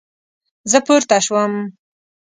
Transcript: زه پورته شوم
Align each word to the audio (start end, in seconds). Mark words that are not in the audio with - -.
زه 0.71 0.79
پورته 0.85 1.17
شوم 1.25 1.53